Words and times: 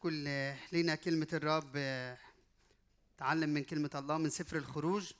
كل 0.00 0.24
لينا 0.72 0.94
كلمة 0.94 1.28
الرب 1.32 1.72
تعلم 3.18 3.50
من 3.50 3.64
كلمة 3.64 3.90
الله 3.94 4.18
من 4.18 4.30
سفر 4.30 4.56
الخروج 4.56 5.12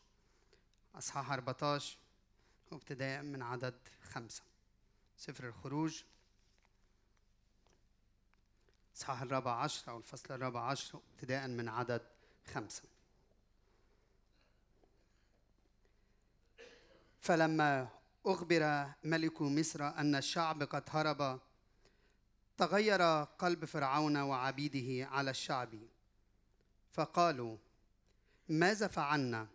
أصحاح 0.95 1.32
14 1.32 1.96
وابتداء 2.71 3.22
من 3.22 3.42
عدد 3.42 3.74
خمسة. 4.03 4.42
سفر 5.19 5.49
الخروج 5.49 6.03
إصحاح 8.96 9.22
الرابع 9.22 9.53
عشر 9.53 9.90
أو 9.90 9.99
الفصل 9.99 10.35
الرابع 10.35 10.71
عشر 10.71 11.01
ابتداء 11.15 11.49
من 11.49 11.69
عدد 11.69 12.03
خمسة. 12.54 12.83
فلما 17.25 17.88
أخبر 18.27 18.87
ملك 19.05 19.43
مصر 19.43 19.89
أن 19.89 20.15
الشعب 20.15 20.62
قد 20.62 20.83
هرب 20.89 21.41
تغير 22.57 23.25
قلب 23.25 23.65
فرعون 23.65 24.17
وعبيده 24.17 25.07
على 25.09 25.31
الشعب. 25.31 25.79
فقالوا 26.93 27.57
ماذا 28.48 28.87
فعلنا؟ 28.87 29.47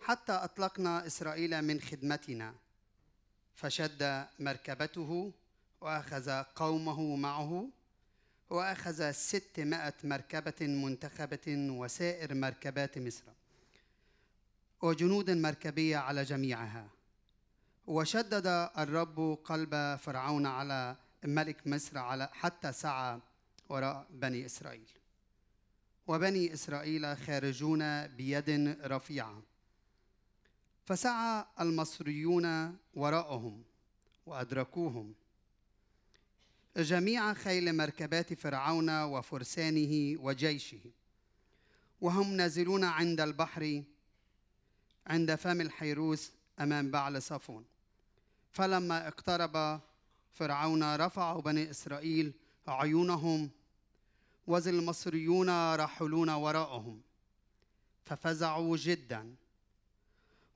حتى 0.00 0.32
أطلقنا 0.32 1.06
إسرائيل 1.06 1.62
من 1.62 1.80
خدمتنا. 1.80 2.54
فشد 3.54 4.26
مركبته 4.38 5.32
وأخذ 5.80 6.42
قومه 6.42 7.16
معه 7.16 7.68
وأخذ 8.50 9.10
ستمائة 9.10 9.94
مركبة 10.04 10.66
منتخبة 10.66 11.56
وسائر 11.70 12.34
مركبات 12.34 12.98
مصر. 12.98 13.24
وجنود 14.82 15.30
مركبية 15.30 15.96
على 15.96 16.24
جميعها. 16.24 16.88
وشدد 17.86 18.46
الرب 18.78 19.38
قلب 19.44 19.96
فرعون 19.96 20.46
على 20.46 20.96
ملك 21.24 21.66
مصر 21.66 21.98
على 21.98 22.28
حتى 22.32 22.72
سعى 22.72 23.20
وراء 23.68 24.06
بني 24.10 24.46
إسرائيل. 24.46 24.88
وبني 26.06 26.54
إسرائيل 26.54 27.16
خارجون 27.16 28.06
بيد 28.06 28.78
رفيعة. 28.84 29.42
فسعى 30.84 31.44
المصريون 31.60 32.76
وراءهم 32.94 33.62
وأدركوهم. 34.26 35.14
جميع 36.76 37.34
خيل 37.34 37.76
مركبات 37.76 38.34
فرعون 38.34 39.02
وفرسانه 39.02 40.16
وجيشه. 40.20 40.80
وهم 42.00 42.32
نازلون 42.32 42.84
عند 42.84 43.20
البحر 43.20 43.82
عند 45.08 45.34
فم 45.34 45.60
الحيروس 45.60 46.32
أمام 46.60 46.90
بعل 46.90 47.22
صفون 47.22 47.64
فلما 48.52 49.08
اقترب 49.08 49.80
فرعون 50.34 50.96
رفعوا 50.96 51.42
بني 51.42 51.70
إسرائيل 51.70 52.32
عيونهم 52.68 53.50
وذ 54.46 54.68
المصريون 54.68 55.50
راحلون 55.74 56.30
وراءهم 56.30 57.00
ففزعوا 58.04 58.76
جدا. 58.76 59.34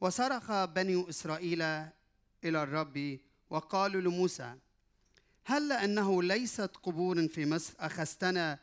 وصرخ 0.00 0.64
بني 0.64 1.08
إسرائيل 1.08 1.62
إلى 2.45 2.62
الرب 2.62 3.19
وقالوا 3.50 4.00
لموسى 4.00 4.55
هل 5.45 5.73
أنه 5.73 6.23
ليست 6.23 6.70
قبور 6.83 7.28
في 7.28 7.47
مصر 7.47 7.75
اخذتنا 7.80 8.58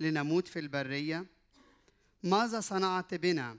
لنموت 0.00 0.48
في 0.48 0.58
البرية؟ 0.58 1.26
ماذا 2.22 2.60
صنعت 2.60 3.14
بنا؟ 3.14 3.58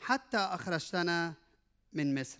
حتى 0.00 0.36
أخرجتنا 0.36 1.34
من 1.92 2.20
مصر. 2.20 2.38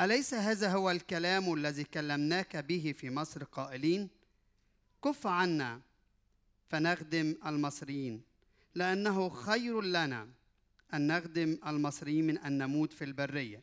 أليس 0.00 0.34
هذا 0.34 0.72
هو 0.72 0.90
الكلام 0.90 1.54
الذي 1.54 1.84
كلمناك 1.84 2.56
به 2.56 2.94
في 2.98 3.10
مصر 3.10 3.44
قائلين؟ 3.44 4.08
كف 5.04 5.26
عنا 5.26 5.80
فنخدم 6.68 7.36
المصريين 7.46 8.22
لأنه 8.74 9.28
خير 9.28 9.80
لنا 9.80 10.28
أن 10.94 11.06
نخدم 11.06 11.58
المصريين 11.66 12.26
من 12.26 12.38
أن 12.38 12.58
نموت 12.58 12.92
في 12.92 13.04
البرية. 13.04 13.62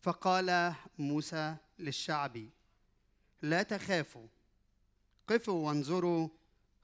فقال 0.00 0.74
موسى 0.98 1.56
للشعب 1.78 2.48
لا 3.42 3.62
تخافوا 3.62 4.26
قفوا 5.28 5.66
وانظروا 5.66 6.28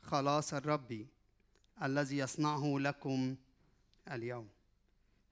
خلاص 0.03 0.55
الرب 0.55 1.07
الذي 1.83 2.19
يصنعه 2.19 2.79
لكم 2.79 3.37
اليوم. 4.13 4.49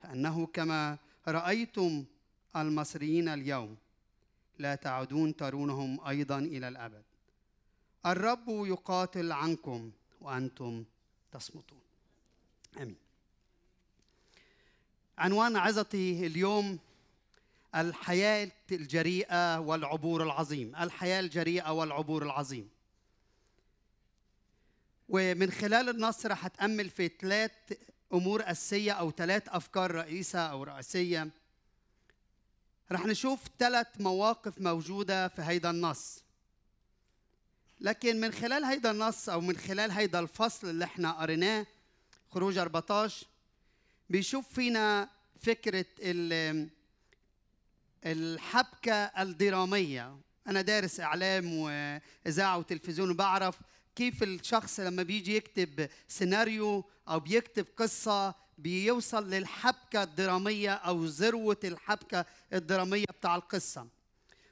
فأنه 0.01 0.45
كما 0.45 0.97
رأيتم 1.27 2.05
المصريين 2.55 3.29
اليوم 3.29 3.77
لا 4.59 4.75
تعودون 4.75 5.35
ترونهم 5.35 6.07
أيضا 6.07 6.39
إلى 6.39 6.67
الأبد. 6.67 7.03
الرب 8.05 8.45
يقاتل 8.47 9.31
عنكم 9.31 9.91
وأنتم 10.21 10.85
تصمتون. 11.31 11.79
آمين. 12.77 12.95
عنوان 15.17 15.55
عظتي 15.55 16.27
اليوم 16.27 16.79
الحياة 17.75 18.51
الجريئة 18.71 19.59
والعبور 19.59 20.23
العظيم. 20.23 20.75
الحياة 20.75 21.19
الجريئة 21.19 21.71
والعبور 21.71 22.23
العظيم. 22.23 22.69
ومن 25.09 25.51
خلال 25.51 25.89
النص 25.89 26.25
رح 26.25 26.45
اتامل 26.45 26.89
في 26.89 27.07
ثلاث 27.07 27.51
أمور 28.13 28.41
أساسية 28.51 28.91
أو 28.91 29.11
ثلاث 29.11 29.43
أفكار 29.49 29.91
رئيسة 29.91 30.39
أو 30.39 30.63
رئيسية. 30.63 31.29
رح 32.91 33.05
نشوف 33.05 33.39
ثلاث 33.59 33.87
مواقف 33.99 34.61
موجودة 34.61 35.27
في 35.27 35.41
هيدا 35.41 35.69
النص. 35.69 36.19
لكن 37.81 38.19
من 38.19 38.31
خلال 38.31 38.63
هيدا 38.65 38.91
النص 38.91 39.29
أو 39.29 39.41
من 39.41 39.57
خلال 39.57 39.91
هيدا 39.91 40.19
الفصل 40.19 40.69
اللي 40.69 40.85
إحنا 40.85 41.11
قريناه 41.11 41.65
خروج 42.31 42.57
14 42.57 43.25
بيشوف 44.09 44.53
فينا 44.53 45.09
فكرة 45.41 45.85
ال- 45.99 46.69
الحبكة 48.05 48.93
الدرامية. 48.93 50.17
أنا 50.47 50.61
دارس 50.61 50.99
إعلام 50.99 51.53
وإذاعة 51.53 52.57
وتلفزيون 52.57 53.09
وبعرف 53.11 53.55
كيف 53.97 54.23
الشخص 54.23 54.79
لما 54.79 55.03
بيجي 55.03 55.35
يكتب 55.35 55.89
سيناريو 56.07 56.85
أو 57.09 57.19
بيكتب 57.19 57.65
قصة 57.77 58.35
بيوصل 58.57 59.29
للحبكة 59.29 60.03
الدرامية 60.03 60.73
أو 60.73 61.05
ذروة 61.05 61.59
الحبكة 61.63 62.25
الدرامية 62.53 63.05
بتاع 63.19 63.35
القصة. 63.35 63.87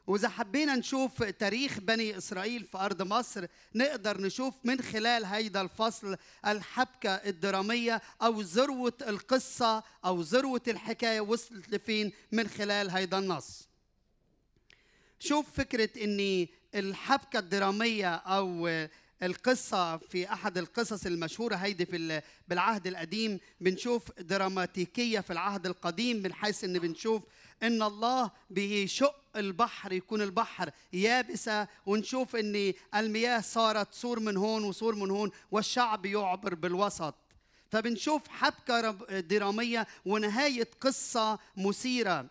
وإذا 0.07 0.29
حبينا 0.29 0.75
نشوف 0.75 1.23
تاريخ 1.23 1.79
بني 1.79 2.17
إسرائيل 2.17 2.63
في 2.63 2.77
أرض 2.77 3.01
مصر 3.01 3.45
نقدر 3.75 4.21
نشوف 4.21 4.53
من 4.63 4.81
خلال 4.81 5.25
هيدا 5.25 5.61
الفصل 5.61 6.17
الحبكة 6.47 7.09
الدرامية 7.09 8.01
أو 8.21 8.41
ذروة 8.41 8.97
القصة 9.07 9.83
أو 10.05 10.21
ذروة 10.21 10.63
الحكاية 10.67 11.21
وصلت 11.21 11.69
لفين 11.69 12.11
من 12.31 12.47
خلال 12.47 12.89
هيدا 12.89 13.19
النص. 13.19 13.67
شوف 15.19 15.51
فكرة 15.51 16.03
ان 16.03 16.47
الحبكة 16.75 17.39
الدرامية 17.39 18.15
أو 18.15 18.69
القصة 19.23 19.97
في 19.97 20.33
أحد 20.33 20.57
القصص 20.57 21.05
المشهورة 21.05 21.55
هيدي 21.55 21.85
في 21.85 21.95
ال- 21.97 22.21
بالعهد 22.47 22.87
القديم 22.87 23.39
بنشوف 23.61 24.11
دراماتيكية 24.19 25.19
في 25.19 25.33
العهد 25.33 25.65
القديم 25.65 26.17
من 26.17 26.33
حيث 26.33 26.63
إن 26.63 26.79
بنشوف 26.79 27.21
إن 27.63 27.83
الله 27.83 28.31
بيشق 28.49 29.15
البحر 29.35 29.93
يكون 29.93 30.21
البحر 30.21 30.71
يابسة 30.93 31.67
ونشوف 31.85 32.35
إن 32.35 32.73
المياه 32.95 33.41
صارت 33.41 33.93
سور 33.93 34.19
من 34.19 34.37
هون 34.37 34.63
وسور 34.63 34.95
من 34.95 35.11
هون 35.11 35.31
والشعب 35.51 36.05
يعبر 36.05 36.53
بالوسط. 36.55 37.15
فبنشوف 37.71 38.27
حبكة 38.27 38.91
درامية 39.19 39.87
ونهاية 40.05 40.67
قصة 40.81 41.39
مثيرة. 41.57 42.25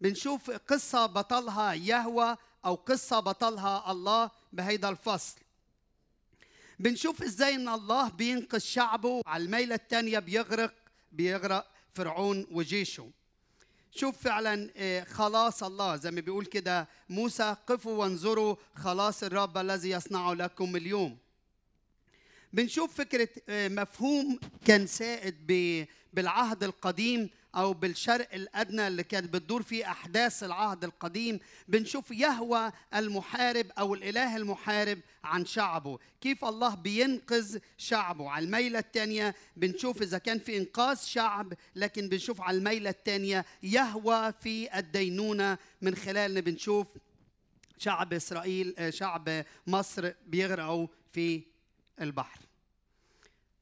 بنشوف 0.00 0.50
قصة 0.50 1.06
بطلها 1.06 1.72
يهوى 1.74 2.36
أو 2.64 2.74
قصة 2.74 3.20
بطلها 3.20 3.92
الله 3.92 4.30
بهيدا 4.52 4.88
الفصل. 4.88 5.36
بنشوف 6.78 7.22
إزاي 7.22 7.54
ان 7.54 7.68
الله 7.68 8.08
بينقذ 8.08 8.58
شعبه. 8.58 9.22
على 9.26 9.44
الميلة 9.44 9.74
الثانية 9.74 10.18
بيغرق 10.18 10.74
بيغرق 11.12 11.66
فرعون 11.94 12.46
وجيشه. 12.50 13.10
شوف 13.90 14.18
فعلا 14.18 14.70
آه، 14.76 15.04
خلاص 15.04 15.62
الله 15.62 15.96
زي 15.96 16.10
ما 16.10 16.20
بيقول 16.20 16.46
كده 16.46 16.88
موسى 17.08 17.56
قفوا 17.66 17.92
وانظروا 17.92 18.56
خلاص 18.74 19.22
الرب 19.22 19.58
الذي 19.58 19.90
يصنعه 19.90 20.34
لكم 20.34 20.76
اليوم. 20.76 21.18
بنشوف 22.52 22.94
فكرة 22.94 23.28
آه، 23.48 23.68
مفهوم 23.68 24.38
كان 24.64 24.86
سائد 24.86 25.46
بالعهد 26.12 26.64
القديم. 26.64 27.30
أو 27.54 27.72
بالشرق 27.72 28.34
الأدنى 28.34 28.86
اللي 28.86 29.02
كانت 29.02 29.34
بتدور 29.34 29.62
فيه 29.62 29.90
أحداث 29.90 30.44
العهد 30.44 30.84
القديم 30.84 31.40
بنشوف 31.68 32.10
يهوى 32.10 32.72
المحارب 32.94 33.66
أو 33.78 33.94
الإله 33.94 34.36
المحارب 34.36 34.98
عن 35.24 35.46
شعبه. 35.46 35.98
كيف 36.20 36.44
الله 36.44 36.74
بينقذ 36.74 37.58
شعبه. 37.78 38.30
على 38.30 38.44
الميلة 38.44 38.78
الثانية 38.78 39.34
بنشوف 39.56 40.02
إذا 40.02 40.18
كان 40.18 40.38
في 40.38 40.56
إنقاذ 40.56 40.96
شعب 40.96 41.52
لكن 41.76 42.08
بنشوف 42.08 42.40
على 42.40 42.58
الميلة 42.58 42.90
الثانية 42.90 43.44
يهوى 43.62 44.32
في 44.32 44.78
الدينونة 44.78 45.58
من 45.82 45.94
خلال 45.94 46.42
بنشوف 46.42 46.86
شعب 47.78 48.12
إسرائيل 48.12 48.74
آه، 48.78 48.90
شعب 48.90 49.44
مصر 49.66 50.12
بيغرقوا 50.26 50.86
في 51.12 51.42
البحر. 52.00 52.47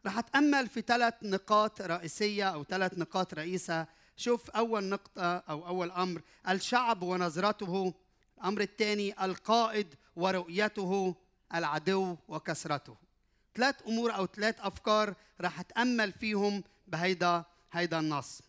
رح 0.06 0.18
أتأمل 0.18 0.68
في 0.68 0.80
ثلاث 0.80 1.14
نقاط 1.22 1.82
رئيسية 1.82 2.44
أو 2.44 2.64
ثلاث 2.64 2.98
نقاط 2.98 3.34
رئيسة. 3.34 3.86
شوف 4.16 4.50
أول 4.50 4.84
نقطة 4.84 5.36
أو 5.36 5.66
أول 5.66 5.90
أمر 5.90 6.22
الشعب 6.48 7.02
ونظرته. 7.02 7.94
الأمر 8.38 8.60
الثاني 8.60 9.24
القائد 9.24 9.94
ورؤيته 10.16 11.14
العدو 11.54 12.16
وكسرته. 12.28 12.96
ثلاث 13.54 13.76
أمور 13.86 14.14
أو 14.14 14.26
ثلاث 14.26 14.60
أفكار 14.60 15.14
رح 15.40 15.60
أتأمل 15.60 16.12
فيهم 16.12 16.64
بهيدا 16.86 17.44
هيدا 17.72 17.98
النص. 17.98 18.42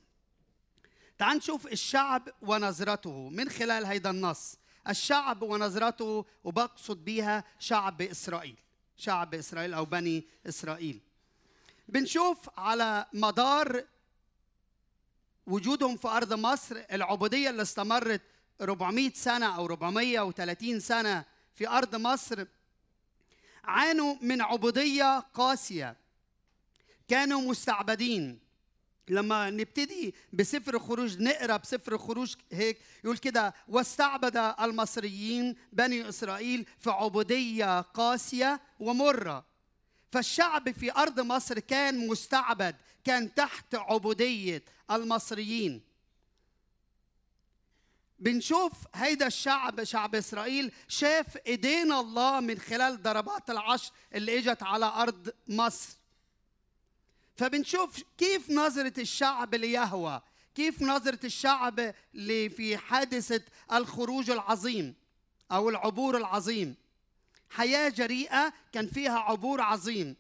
تعال 1.18 1.38
نشوف 1.38 1.68
الشعب 1.68 2.30
ونظرته 2.42 3.30
من 3.30 3.50
خلال 3.50 3.86
هيدا 3.86 4.10
النص. 4.10 4.58
الشعب 4.90 5.42
ونظرته 5.42 6.26
وبقصد 6.44 7.06
بها 7.06 7.44
شعب 7.60 8.02
إسرائيل. 8.02 8.56
شعب 8.98 9.34
إسرائيل 9.34 9.74
أو 9.74 9.86
بني 9.86 10.28
إسرائيل. 10.48 11.02
بنشوف 11.88 12.50
على 12.58 13.06
مدار 13.14 13.84
وجودهم 15.48 15.98
في 15.98 16.08
أرض 16.08 16.34
مصر 16.34 16.84
العبودية 16.92 17.50
اللي 17.50 17.62
استمرت 17.62 18.22
400 18.62 19.12
سنة 19.14 19.56
أو 19.56 19.66
430 19.66 20.80
سنة 20.80 21.26
في 21.56 21.68
أرض 21.70 21.96
مصر 21.96 22.46
عانوا 23.64 24.16
من 24.22 24.42
عبودية 24.42 25.20
قاسية. 25.20 25.96
كانوا 27.08 27.42
مستعبدين. 27.42 28.40
لما 29.10 29.50
نبتدي 29.50 30.16
بسفر 30.34 30.76
الخروج 30.76 31.22
نقرأ 31.22 31.58
بسفر 31.58 31.94
الخروج 31.94 32.36
هيك 32.52 32.78
يقول 33.04 33.18
كده 33.18 33.54
واستعبد 33.68 34.38
المصريين 34.38 35.56
بني 35.74 36.10
إسرائيل 36.10 36.66
في 36.80 36.90
عبودية 36.90 37.82
قاسية 37.82 38.62
ومرة. 38.80 39.46
فالشعب 40.12 40.72
في 40.72 40.92
أرض 40.92 41.20
مصر 41.20 41.60
كان 41.60 42.08
مستعبد 42.08 42.76
كان 43.04 43.34
تحت 43.34 43.76
عبودية 43.76 44.64
المصريين. 44.92 45.82
بنشوف 48.20 48.72
هيدا 48.96 49.28
الشعب 49.28 49.84
شعب 49.84 50.16
إسرائيل 50.16 50.72
شاف 50.88 51.38
إيدين 51.48 51.92
الله 51.92 52.40
من 52.40 52.60
خلال 52.60 53.02
ضربات 53.02 53.50
العشر 53.50 53.92
اللي 54.14 54.40
إجت 54.40 54.64
على 54.64 54.86
أرض 54.86 55.30
مصر. 55.48 55.90
فبنشوف 57.36 58.04
كيف 58.18 58.52
نظرة 58.52 58.94
الشعب 59.02 59.56
ليهوى 59.56 60.22
كيف 60.56 60.82
نظرة 60.82 61.20
الشعب 61.24 61.94
في 62.50 62.78
حادثة 62.78 63.42
الخروج 63.74 64.30
العظيم 64.30 64.96
أو 65.52 65.70
العبور 65.70 66.18
العظيم. 66.18 66.76
حياة 67.50 67.90
جريئة 67.90 68.54
كان 68.72 68.88
فيها 68.88 69.20
عبور 69.20 69.62
عظيم. 69.62 70.16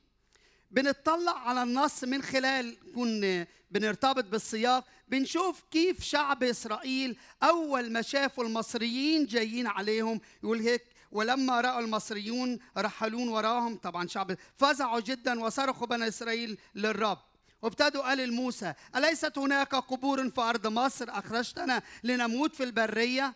بنطلع 0.71 1.39
على 1.39 1.63
النص 1.63 2.03
من 2.03 2.21
خلال 2.23 2.77
كن 2.95 3.45
بنرتبط 3.71 4.23
بالسياق 4.23 4.85
بنشوف 5.07 5.63
كيف 5.71 6.03
شعب 6.03 6.43
إسرائيل 6.43 7.17
أول 7.43 7.91
ما 7.91 8.01
شافوا 8.01 8.43
المصريين 8.43 9.25
جايين 9.25 9.67
عليهم. 9.67 10.21
يقول 10.43 10.59
هيك 10.59 10.83
ولما 11.11 11.61
رأوا 11.61 11.79
المصريون 11.79 12.59
رحلون 12.77 13.27
وراهم 13.27 13.75
طبعا 13.75 14.07
شعب 14.07 14.37
فزعوا 14.57 14.99
جدا 14.99 15.43
وصرخوا 15.43 15.87
بني 15.87 16.07
إسرائيل 16.07 16.57
للرب. 16.75 17.17
وابتدوا 17.61 18.03
قال 18.03 18.17
لموسى 18.17 18.73
أليست 18.95 19.37
هناك 19.37 19.75
قبور 19.75 20.29
في 20.29 20.41
أرض 20.41 20.67
مصر 20.67 21.05
أخرجتنا 21.09 21.81
لنموت 22.03 22.55
في 22.55 22.63
البرية؟ 22.63 23.33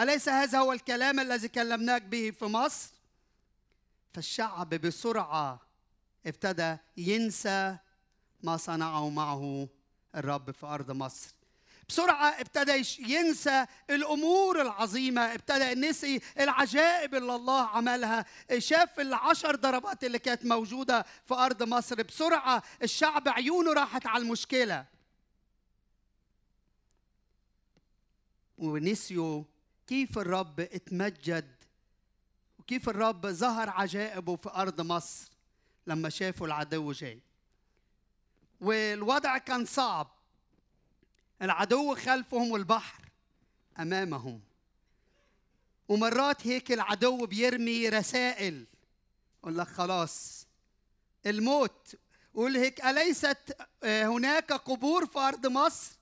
أليس 0.00 0.28
هذا 0.28 0.58
هو 0.58 0.72
الكلام 0.72 1.20
الذي 1.20 1.48
كلمناك 1.48 2.02
به 2.02 2.30
في 2.30 2.44
مصر؟ 2.44 2.88
فالشعب 4.14 4.68
بسرعة 4.68 5.60
ابتدى 6.26 6.76
ينسى 6.96 7.76
ما 8.42 8.56
صنعه 8.56 9.08
معه 9.08 9.68
الرب 10.14 10.50
في 10.50 10.66
أرض 10.66 10.90
مصر. 10.90 11.34
بسرعة 11.88 12.28
ابتدى 12.40 12.84
ينسى 12.98 13.66
الأمور 13.90 14.60
العظيمة 14.60 15.20
ابتدى 15.20 15.74
نسي 15.88 16.20
العجائب 16.40 17.14
اللي 17.14 17.34
الله 17.34 17.66
عملها 17.66 18.24
شاف 18.58 19.00
العشر 19.00 19.56
ضربات 19.56 20.04
اللي 20.04 20.18
كانت 20.18 20.44
موجودة 20.44 21.06
في 21.26 21.34
أرض 21.34 21.62
مصر. 21.62 22.02
بسرعة 22.02 22.62
الشعب 22.82 23.28
عيونه 23.28 23.72
راحت 23.72 24.06
على 24.06 24.22
المشكلة. 24.22 24.86
ونسيوا 28.58 29.44
كيف 29.86 30.18
الرب 30.18 30.60
اتمجد 30.60 31.61
وكيف 32.62 32.88
الرب 32.88 33.26
ظهر 33.26 33.70
عجائبه 33.70 34.36
في 34.36 34.50
أرض 34.50 34.80
مصر 34.80 35.30
لما 35.86 36.08
شافوا 36.08 36.46
العدو 36.46 36.92
جاي. 36.92 37.20
والوضع 38.60 39.38
كان 39.38 39.64
صعب. 39.64 40.10
العدو 41.42 41.94
خلفهم 41.94 42.50
والبحر 42.50 43.04
أمامهم. 43.78 44.40
ومرات 45.88 46.46
هيك 46.46 46.72
العدو 46.72 47.26
بيرمي 47.26 47.88
رسائل. 47.88 48.66
يقول 49.38 49.58
لك 49.58 49.66
خلاص 49.66 50.46
الموت. 51.26 51.96
يقول 52.34 52.56
هيك 52.56 52.84
أليست 52.84 53.56
آه، 53.82 54.06
هناك 54.06 54.52
قبور 54.52 55.06
في 55.06 55.18
أرض 55.18 55.46
مصر؟ 55.46 55.96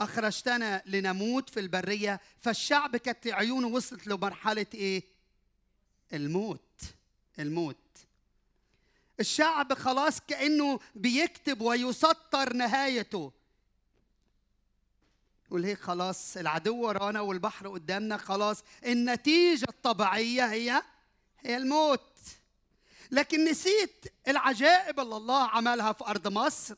أخرجتنا 0.00 0.82
لنموت 0.86 1.50
في 1.50 1.60
البرية 1.60 2.20
فالشعب 2.40 2.96
كانت 2.96 3.26
عيونه 3.26 3.66
وصلت 3.66 4.06
لمرحلة 4.06 4.66
إيه؟ 4.74 5.04
الموت 6.12 6.82
الموت. 7.38 7.76
الشعب 9.20 9.74
خلاص 9.74 10.20
كأنه 10.20 10.80
بيكتب 10.94 11.60
ويسطر 11.60 12.52
نهايته. 12.52 13.32
يقول 15.46 15.64
هيك 15.64 15.80
خلاص 15.80 16.36
العدو 16.36 16.76
ورانا 16.86 17.20
والبحر 17.20 17.68
قدامنا 17.68 18.16
خلاص 18.16 18.62
النتيجة 18.86 19.66
الطبيعية 19.68 20.52
هي 20.52 20.82
هي 21.38 21.56
الموت. 21.56 22.18
لكن 23.10 23.44
نسيت 23.44 24.04
العجائب 24.28 25.00
اللي 25.00 25.16
الله 25.16 25.42
عملها 25.48 25.92
في 25.92 26.04
أرض 26.04 26.28
مصر. 26.28 26.74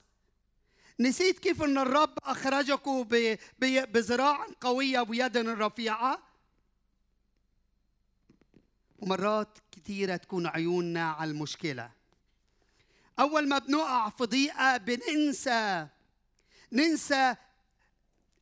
نسيت 1.00 1.38
كيف 1.38 1.62
أن 1.62 1.78
الرب 1.78 2.18
أخرجكم 2.18 3.02
بذراع 3.60 4.46
قوية 4.60 5.00
ويد 5.00 5.36
رفيعة؟ 5.36 6.22
ومرات 8.98 9.58
كثيرة 9.72 10.16
تكون 10.16 10.46
عيوننا 10.46 11.10
على 11.10 11.30
المشكلة. 11.30 11.90
أول 13.18 13.48
ما 13.48 13.58
بنقع 13.58 14.08
في 14.08 14.24
ضيقة 14.24 14.76
بننسى 14.76 15.88
ننسى 16.72 17.36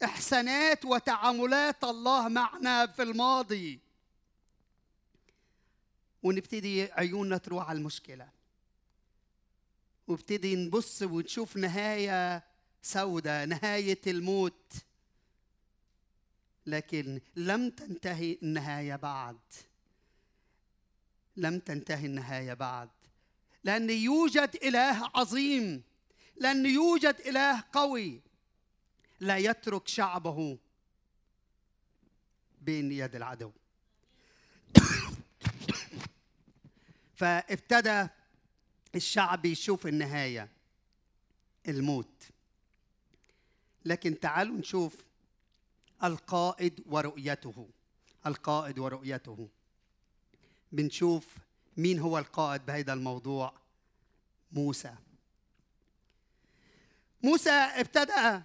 إحسانات 0.04 0.84
وتعاملات 0.84 1.84
الله 1.84 2.28
معنا 2.28 2.86
في 2.86 3.02
الماضي. 3.02 3.80
ونبتدي 6.22 6.92
عيوننا 6.92 7.36
تروح 7.36 7.68
على 7.68 7.78
المشكلة. 7.78 8.28
وابتدي 10.08 10.56
نبص 10.56 11.02
ونشوف 11.02 11.56
نهاية 11.56 12.44
سوداء 12.82 13.46
نهاية 13.46 14.00
الموت. 14.06 14.72
لكن 16.66 17.20
لم 17.36 17.70
تنتهي 17.70 18.38
النهاية 18.42 18.96
بعد. 18.96 19.38
لم 21.36 21.58
تنتهي 21.58 22.06
النهاية 22.06 22.54
بعد. 22.54 22.88
لأن 23.64 23.90
يوجد 23.90 24.58
إله 24.62 25.10
عظيم. 25.14 25.82
لأن 26.36 26.66
يوجد 26.66 27.16
إله 27.26 27.64
قوي. 27.72 28.20
لا 29.20 29.36
يترك 29.38 29.88
شعبه 29.88 30.58
بين 32.60 32.92
يد 32.92 33.14
العدو. 33.14 33.52
فابتدى 37.16 38.08
الشعب 38.94 39.44
يشوف 39.44 39.86
النهاية 39.86 40.48
الموت. 41.68 42.35
لكن 43.86 44.20
تعالوا 44.20 44.56
نشوف 44.56 45.04
القائد 46.04 46.82
ورؤيته. 46.86 47.68
القائد 48.26 48.78
ورؤيته. 48.78 49.48
بنشوف 50.72 51.26
مين 51.76 51.98
هو 51.98 52.18
القائد 52.18 52.66
بهذا 52.66 52.92
الموضوع. 52.92 53.52
موسى. 54.52 54.94
موسى 57.22 57.50
ابتدأ. 57.50 58.42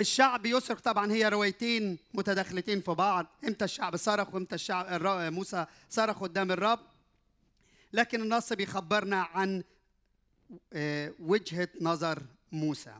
الشعب 0.00 0.46
يصرخ 0.46 0.80
طبعا 0.80 1.12
هي 1.12 1.28
روايتين 1.28 1.98
متداخلتين 2.14 2.80
في 2.80 2.90
بعض. 2.90 3.26
إمتى 3.44 3.64
الشعب 3.64 3.96
صرخ 3.96 4.34
وامتى 4.34 4.54
الشعب 4.54 5.02
موسى 5.32 5.66
صرخ 5.90 6.20
قدام 6.22 6.52
الرب. 6.52 6.80
لكن 7.92 8.22
النص 8.22 8.52
بيخبرنا 8.52 9.22
عن 9.22 9.64
آه، 10.72 11.12
وجهة 11.18 11.68
نظر 11.80 12.22
موسى. 12.52 12.94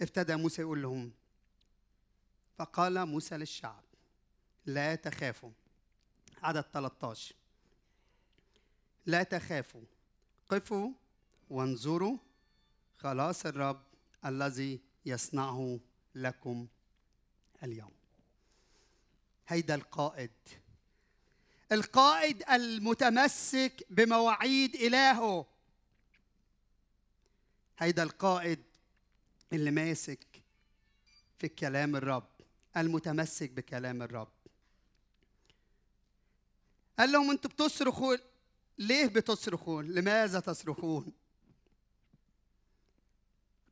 ابتدى 0.00 0.36
موسى 0.36 0.62
يقول 0.62 0.82
لهم 0.82 1.12
فقال 2.58 3.06
موسى 3.06 3.36
للشعب 3.36 3.84
لا 4.66 4.94
تخافوا. 4.94 5.50
عدد 6.42 6.60
13 6.60 7.34
لا 9.06 9.22
تخافوا. 9.22 9.84
قفوا 10.48 10.90
وانظروا. 11.50 12.18
خلاص 12.98 13.46
الرب 13.46 13.82
الذي 14.24 14.80
يصنعه 15.06 15.80
لكم 16.14 16.66
اليوم. 17.62 17.92
هيدا 19.48 19.74
القائد. 19.74 20.30
القائد 21.72 22.42
المتمسك 22.50 23.86
بمواعيد 23.90 24.74
إلهه. 24.74 25.46
هيدا 27.78 28.02
القائد 28.02 28.62
اللي 29.52 29.70
ماسك 29.70 30.42
في 31.38 31.48
كلام 31.48 31.96
الرب 31.96 32.28
المتمسك 32.76 33.50
بكلام 33.50 34.02
الرب. 34.02 34.32
قال 36.98 37.12
لهم 37.12 37.30
أنتوا 37.30 37.50
بتصرخوا 37.50 38.16
ليه 38.78 39.06
بتصرخون؟ 39.06 39.86
لماذا 39.86 40.40
تصرخون؟ 40.40 41.12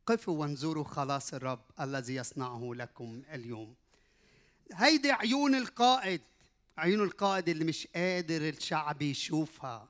قفوا 0.05 0.41
وانظروا 0.41 0.83
خلاص 0.83 1.33
الرب 1.33 1.61
الذي 1.79 2.15
يصنعه 2.15 2.71
لكم 2.75 3.23
اليوم. 3.33 3.75
هيدي 4.73 5.11
عيون 5.11 5.55
القائد 5.55 6.21
عيون 6.77 7.03
القائد 7.03 7.49
اللي 7.49 7.63
مش 7.65 7.87
قادر 7.87 8.49
الشعب 8.49 9.01
يشوفها 9.01 9.89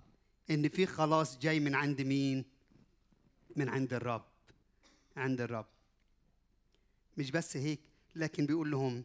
إن 0.49 0.69
في 0.69 0.85
خلاص 0.85 1.37
جاي 1.37 1.59
من 1.59 1.75
عند 1.75 2.01
مين؟ 2.01 2.45
من 3.55 3.69
عند 3.69 3.93
الرب 3.93 4.25
عند 5.17 5.41
الرب. 5.41 5.65
مش 7.21 7.31
بس 7.31 7.57
هيك 7.57 7.79
لكن 8.15 8.45
بيقول 8.45 8.71
لهم 8.71 9.03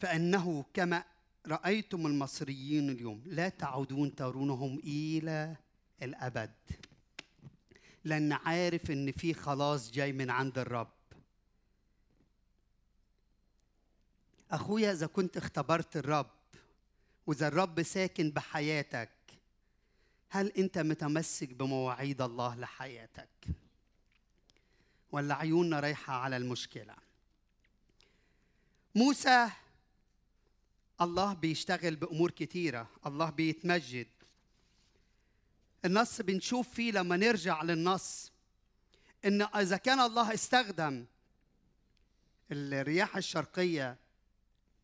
فإنه 0.00 0.64
كما 0.74 1.04
رأيتم 1.46 2.06
المصريين 2.06 2.90
اليوم 2.90 3.22
لا 3.26 3.48
تعودون 3.48 4.14
ترونهم 4.14 4.78
إلى 4.78 5.56
الأبد. 6.02 6.54
لأن 8.04 8.32
عارف 8.32 8.90
إن 8.90 9.12
في 9.12 9.34
خلاص 9.34 9.90
جاي 9.90 10.12
من 10.12 10.30
عند 10.30 10.58
الرب. 10.58 10.88
أخويا 14.50 14.92
إذا 14.92 15.06
كنت 15.06 15.36
اختبرت 15.36 15.96
الرب 15.96 16.30
وإذا 17.26 17.48
الرب 17.48 17.82
ساكن 17.82 18.30
بحياتك 18.30 19.10
هل 20.28 20.52
أنت 20.58 20.78
متمسك 20.78 21.54
بمواعيد 21.54 22.22
الله 22.22 22.56
لحياتك؟ 22.56 23.28
ولا 25.12 25.34
عيوننا 25.34 25.80
رايحة 25.80 26.12
على 26.14 26.36
المشكلة. 26.36 26.96
موسى 28.94 29.50
الله 31.00 31.32
بيشتغل 31.32 31.96
بأمور 31.96 32.30
كتيرة 32.30 32.90
الله 33.06 33.30
بيتمجد. 33.30 34.06
النص 35.84 36.20
بنشوف 36.20 36.68
فيه 36.68 36.92
لما 36.92 37.16
نرجع 37.16 37.62
للنص 37.62 38.32
إن 39.24 39.42
إذا 39.42 39.76
كان 39.76 40.00
الله 40.00 40.34
استخدم 40.34 41.06
الرياح 42.52 43.16
الشرقية 43.16 43.96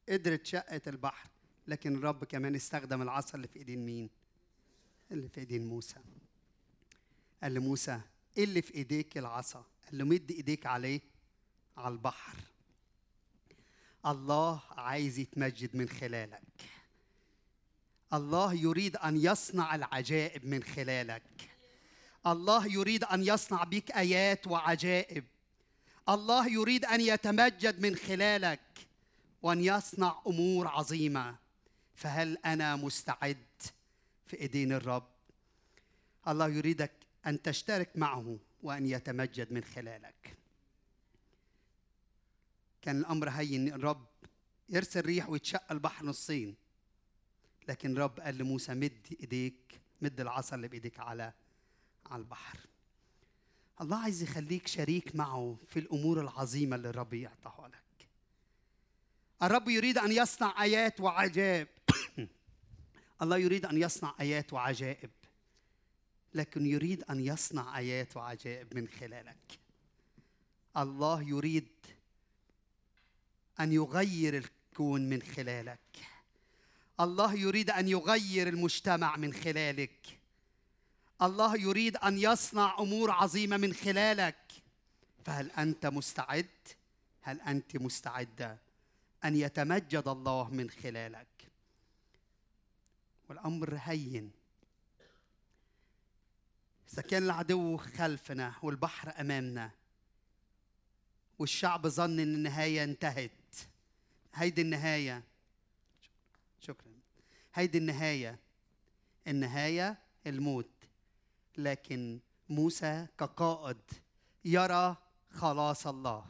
قدرت 0.09 0.47
شقت 0.47 0.89
البحر 0.89 1.29
لكن 1.67 1.97
الرب 1.97 2.25
كمان 2.25 2.55
استخدم 2.55 3.03
العصا 3.03 3.35
اللي 3.35 3.49
في 3.49 3.59
إيدين 3.59 3.87
مين؟ 3.87 4.11
اللي 5.11 5.29
في 5.29 5.41
إيدين 5.41 5.67
موسى. 5.67 5.97
قال 7.43 7.55
لموسى 7.55 8.01
إيه 8.37 8.45
اللي 8.45 8.63
في 8.63 8.75
إيديك 8.75 9.19
العصا؟ 9.19 9.65
قال 9.87 9.99
له 9.99 10.05
مد 10.05 10.31
ايديك 10.31 10.67
عليه 10.67 11.01
على 11.77 11.95
البحر. 11.95 12.37
الله 14.07 14.63
عايز 14.71 15.19
يتمجد 15.19 15.77
من 15.77 15.89
خلالك. 15.89 16.43
الله 18.13 18.55
يريد 18.55 18.97
أن 18.97 19.17
يصنع 19.17 19.75
العجائب 19.75 20.45
من 20.47 20.63
خلالك. 20.63 21.23
الله 22.27 22.67
يريد 22.67 23.05
أن 23.05 23.23
يصنع 23.23 23.65
بك 23.65 23.91
آيات 23.91 24.47
وعجائب. 24.47 25.25
الله 26.09 26.49
يريد 26.49 26.85
أن 26.85 27.01
يتمجد 27.01 27.81
من 27.81 27.97
خلالك 27.97 28.61
وأن 29.43 29.65
يصنع 29.65 30.23
أمور 30.27 30.69
عظيمة. 30.69 31.37
فهل 31.95 32.39
أنا 32.45 32.77
مستعد 32.77 33.47
في 34.27 34.41
إيدين 34.41 34.73
الرب؟ 34.73 35.07
الله 36.29 36.49
يريدك 36.49 36.93
أن 37.27 37.43
تشترك 37.43 37.91
معه. 37.95 38.39
وأن 38.67 38.87
يتمجد 38.87 39.53
من 39.53 39.65
خلالك. 39.65 40.37
كان 42.83 42.99
الأمر 42.99 43.29
هين 43.29 43.73
الرب 43.73 44.07
يرسل 44.69 45.01
ريح 45.01 45.29
ويتشق 45.29 45.73
البحر 45.73 46.07
نصين 46.07 46.55
لكن 47.69 47.93
الرب 47.93 48.21
قال 48.21 48.39
لموسى 48.39 48.75
مد 48.75 49.07
إيديك 49.21 49.81
مد 50.01 50.21
العصا 50.21 50.57
اللي 50.57 50.69
بإيديك 50.69 51.01
على 51.01 51.33
على 52.07 52.21
البحر. 52.21 52.59
الله 53.81 53.97
عايز 53.97 54.23
يخليك 54.23 54.67
شريك 54.67 55.17
معه 55.17 55.59
في 55.69 55.79
الأمور 55.79 56.21
العظيمة 56.21 56.77
اللي 56.77 56.89
الرب 56.89 57.15
يعطاها 57.15 57.69
لك. 57.69 58.09
الرب 59.43 59.69
يريد 59.69 59.99
أن 59.99 60.13
يصنع 60.13 60.63
آيات 60.63 61.01
وعجائب. 61.01 61.69
الله 63.23 63.39
يريد 63.39 63.67
أن 63.67 63.83
يصنع 63.83 64.15
آيات 64.21 64.53
وعجائب. 64.53 65.11
لكن 66.37 66.67
يريد 66.67 67.03
أن 67.11 67.21
يصنع 67.21 67.79
آيات 67.79 68.17
وعجائب 68.17 68.75
من 68.75 68.89
خلالك. 68.89 69.59
الله 70.77 71.23
يريد 71.23 71.69
أن 73.61 73.73
يغير 73.73 74.37
الكون 74.37 75.09
من 75.09 75.23
خلالك. 75.23 75.79
الله 77.01 77.35
يريد 77.35 77.71
أن 77.71 77.89
يغير 77.89 78.49
المجتمع 78.49 79.17
من 79.17 79.33
خلالك. 79.33 80.19
الله 81.23 81.57
يريد 81.57 81.97
أن 81.97 82.19
يصنع 82.19 82.77
أمور 82.79 83.11
عظيمة 83.11 83.57
من 83.57 83.75
خلالك. 83.75 84.37
فهل 85.25 85.51
أنت 85.51 85.87
مستعد؟ 85.87 86.47
هل 87.23 87.41
أنت 87.41 87.77
مستعدة 87.77 88.59
أن 89.25 89.37
يتمجد 89.37 90.09
الله 90.09 90.51
من 90.51 90.71
خلالك؟ 90.71 91.27
والأمر 93.29 93.79
هين. 93.83 94.31
إذا 96.93 97.03
كان 97.03 97.23
العدو 97.23 97.77
خلفنا 97.77 98.55
والبحر 98.63 99.21
أمامنا 99.21 99.71
والشعب 101.39 101.89
ظن 101.89 102.21
إن 102.21 102.35
النهاية 102.35 102.85
انتهت 102.85 103.31
هيدي 104.35 104.63
النهاية. 104.63 105.23
شكرا. 106.61 106.93
هيدي 107.55 107.79
النهاية. 107.79 108.39
النهاية 109.27 109.99
الموت. 110.27 110.71
لكن 111.59 112.19
موسى 112.49 113.07
كقائد 113.19 113.77
يرى 114.45 114.97
خلاص 115.31 115.87
الله. 115.87 116.27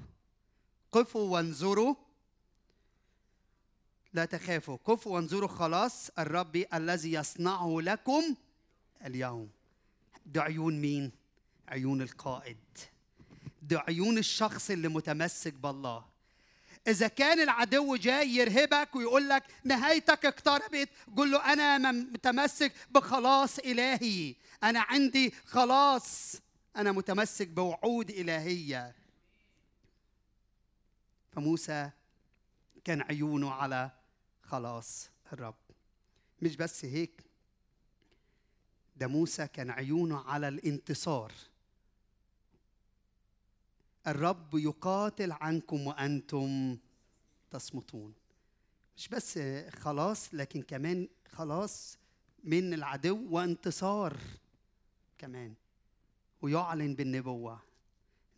قفوا 0.93 1.33
وانظروا. 1.33 1.95
لا 4.13 4.25
تخافوا. 4.25 4.77
كفوا 4.77 5.15
وانظروا 5.15 5.49
خلاص 5.49 6.11
الرب 6.19 6.65
الذي 6.75 7.13
يصنعه 7.13 7.81
لكم 7.81 8.37
اليوم. 9.05 9.56
ده 10.27 10.43
عيون 10.43 10.81
مين؟ 10.81 11.13
عيون 11.69 12.03
القائد. 12.03 12.57
ده 13.63 13.81
عيون 13.89 14.19
الشخص 14.19 14.71
اللي 14.71 14.89
متمسك 14.89 15.53
بالله. 15.53 16.05
إذا 16.89 17.09
كان 17.09 17.41
العدو 17.41 17.97
جاي 17.97 18.29
يرهبك 18.29 18.97
ويقول 18.97 19.29
لك 19.29 19.43
نهايتك 19.65 20.27
اقتربت 20.27 20.89
قول 21.17 21.31
له 21.31 21.53
أنا 21.53 21.93
متمسك 21.93 22.73
بخلاص 22.91 23.59
إلهي. 23.59 24.35
أنا 24.63 24.81
عندي 24.81 25.35
خلاص. 25.45 26.37
أنا 26.77 26.93
متمسك 26.93 27.49
بوعود 27.49 28.11
إلهية. 28.11 28.95
فموسى 31.33 31.91
كان 32.85 33.03
عيونه 33.03 33.51
على 33.51 33.91
خلاص 34.43 35.11
الرب. 35.33 35.55
مش 36.43 36.57
بس 36.57 36.85
هيك 36.85 37.23
ده 38.97 39.07
موسى 39.07 39.47
كان 39.47 39.71
عيونه 39.71 40.19
على 40.19 40.49
الانتصار. 40.49 41.33
الرب 44.07 44.55
يقاتل 44.55 45.33
عنكم 45.33 45.87
وأنتم 45.87 46.79
تصمتون. 47.51 48.15
مش 48.97 49.09
بس 49.09 49.39
خلاص 49.71 50.35
لكن 50.35 50.63
كمان 50.63 51.09
خلاص 51.29 51.99
من 52.45 52.75
العدو 52.75 53.27
وانتصار 53.31 54.17
كمان. 55.19 55.55
ويعلن 56.43 56.95
بالنبوة 56.95 57.61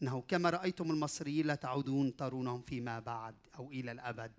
إنه 0.03 0.21
كما 0.21 0.51
رأيتم 0.51 0.91
المصريين 0.91 1.47
لا 1.47 1.55
تعودون 1.55 2.17
ترونهم 2.17 2.63
فيما 2.63 3.01
بعد 3.01 3.35
أو 3.59 3.71
إلى 3.71 3.93
الأبد. 3.93 4.33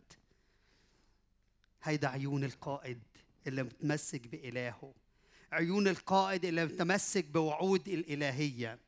هيدا 1.84 2.08
عيون 2.08 2.44
القائد 2.44 3.00
اللي 3.48 3.64
متمسك 3.64 4.28
بإلهه. 4.28 4.94
عيون 5.52 5.88
القائد 5.88 6.46
اللي 6.46 6.66
متمسك 6.66 7.26
بوعود 7.26 7.88
الإلهية. 7.88 8.80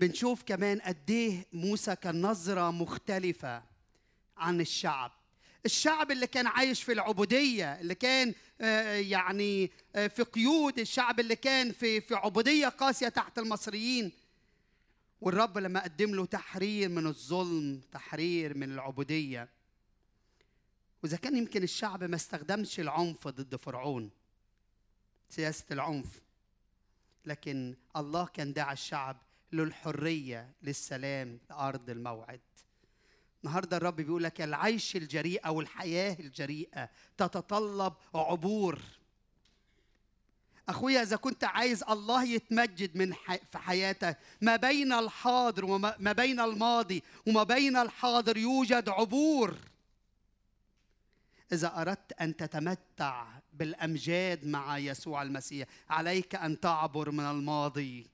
بنشوف 0.00 0.42
كمان 0.42 0.80
قد 0.80 1.10
إيه 1.10 1.46
موسى 1.52 1.96
كان 1.96 2.22
نظرة 2.22 2.70
مختلفة 2.70 3.62
عن 4.36 4.60
الشعب. 4.60 5.12
الشعب 5.64 6.10
اللي 6.10 6.26
كان 6.26 6.46
عايش 6.46 6.82
في 6.82 6.92
العبودية 6.92 7.80
اللي 7.80 7.94
كان 7.94 8.34
آه، 8.60 8.94
يعني 8.94 9.70
آه، 9.94 10.06
في 10.06 10.22
قيود. 10.22 10.78
الشعب 10.78 11.20
اللي 11.20 11.36
كان 11.36 11.72
في 11.72 12.00
في 12.00 12.14
عبودية 12.14 12.68
قاسية 12.68 13.08
تحت 13.08 13.38
المصريين. 13.38 14.12
والرب 15.20 15.58
لما 15.58 15.82
قدم 15.82 16.14
له 16.14 16.26
تحرير 16.26 16.88
من 16.88 17.06
الظلم 17.06 17.80
تحرير 17.92 18.56
من 18.56 18.72
العبودية. 18.72 19.48
وإذا 21.02 21.16
كان 21.16 21.36
يمكن 21.36 21.62
الشعب 21.62 22.04
ما 22.04 22.16
استخدمش 22.16 22.80
العنف 22.80 23.28
ضد 23.28 23.56
فرعون. 23.56 24.10
سياسة 25.30 25.64
العنف. 25.70 26.20
لكن 27.26 27.76
الله 27.96 28.26
كان 28.26 28.52
دعا 28.52 28.72
الشعب 28.72 29.16
للحرية 29.52 30.52
للسلام 30.62 31.38
لأرض 31.50 31.90
الموعد. 31.90 32.40
النهارده 33.44 33.76
الرب 33.76 33.96
بيقول 33.96 34.24
لك 34.24 34.40
العيش 34.40 34.96
الجريء 34.96 35.46
أو 35.46 35.60
الحياة 35.60 36.16
الجريئة 36.20 36.90
تتطلب 37.16 37.94
عبور. 38.14 38.82
أخويا 40.68 41.02
إذا 41.02 41.16
كنت 41.16 41.44
عايز 41.44 41.82
الله 41.82 42.24
يتمجد 42.24 42.96
من 42.96 43.14
حي... 43.14 43.38
في 43.52 43.58
حياتك 43.58 44.18
ما 44.40 44.56
بين 44.56 44.92
الحاضر 44.92 45.64
وما 45.64 46.12
بين 46.12 46.40
الماضي 46.40 47.02
وما 47.26 47.42
بين 47.42 47.76
الحاضر 47.76 48.36
يوجد 48.36 48.88
عبور. 48.88 49.56
إذا 51.52 51.80
أردت 51.80 52.12
أن 52.20 52.36
تتمتع 52.36 53.39
بالأمجاد 53.60 54.46
مع 54.46 54.78
يسوع 54.78 55.22
المسيح. 55.22 55.68
عليك 55.90 56.34
أن 56.34 56.60
تعبر 56.60 57.10
من 57.10 57.24
الماضي. 57.24 58.06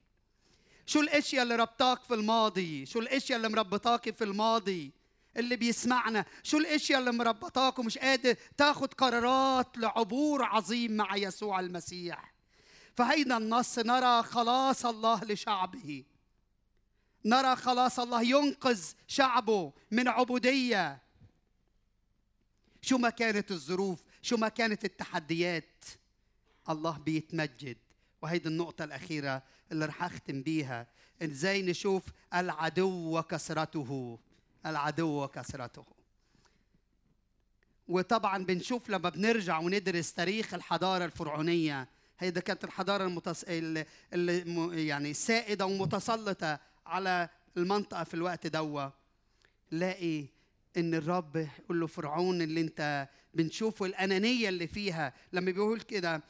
شو 0.86 1.00
الأشياء 1.00 1.42
اللي 1.42 1.56
ربطاك 1.56 2.02
في 2.02 2.14
الماضي؟ 2.14 2.86
شو 2.86 2.98
الأشياء 2.98 3.36
اللي 3.36 3.48
مربطاك 3.48 4.10
في 4.10 4.24
الماضي؟ 4.24 4.90
اللي 5.36 5.56
بيسمعنا. 5.56 6.24
شو 6.42 6.58
الأشياء 6.58 7.00
اللي 7.00 7.12
مربطاك 7.12 7.78
ومش 7.78 7.98
قادر 7.98 8.36
تاخد 8.56 8.94
قرارات 8.94 9.78
لعبور 9.78 10.42
عظيم 10.42 10.92
مع 10.92 11.16
يسوع 11.16 11.60
المسيح؟ 11.60 12.32
فهيدا 12.96 13.36
النص 13.36 13.78
نرى 13.78 14.22
خلاص 14.22 14.86
الله 14.86 15.24
لشعبه. 15.24 16.04
نرى 17.24 17.56
خلاص 17.56 18.00
الله 18.00 18.22
ينقذ 18.22 18.84
شعبه 19.08 19.72
من 19.90 20.08
عبودية. 20.08 21.02
شو 22.82 22.98
ما 22.98 23.10
كانت 23.10 23.50
الظروف؟ 23.50 24.05
شو 24.26 24.36
ما 24.36 24.48
كانت 24.48 24.84
التحديات 24.84 25.84
الله 26.68 26.98
بيتمجد. 26.98 27.76
وهيدي 28.22 28.48
النقطة 28.48 28.84
الأخيرة 28.84 29.42
اللي 29.72 29.84
رح 29.86 30.04
أختم 30.04 30.42
بيها 30.42 30.86
إزاي 31.22 31.62
نشوف 31.62 32.02
العدو 32.34 33.18
وكثرته 33.18 34.18
العدو 34.66 35.24
وكثرته 35.24 35.84
وطبعا 37.88 38.44
بنشوف 38.44 38.90
لما 38.90 39.08
بنرجع 39.08 39.58
وندرس 39.58 40.12
تاريخ 40.12 40.54
الحضارة 40.54 41.04
الفرعونية 41.04 41.88
هيدا 42.18 42.40
كانت 42.40 42.64
الحضارة 42.64 43.04
المتص... 43.04 43.44
اللي 44.12 44.86
يعني 44.86 45.14
سائدة 45.14 45.66
ومتسلطة 45.66 46.60
على 46.86 47.28
المنطقة 47.56 48.04
في 48.04 48.14
الوقت 48.14 48.46
دوا. 48.46 48.88
لاقي 49.70 50.26
إن 50.76 50.94
الرب 50.94 51.36
يقول 51.36 51.80
له 51.80 51.86
فرعون 51.86 52.42
اللي 52.42 52.60
أنت 52.60 53.08
بنشوفه 53.34 53.86
الأنانية 53.86 54.48
اللي 54.48 54.66
فيها 54.66 55.12
لما 55.32 55.50
بيقول 55.50 55.80
كده 55.80 56.22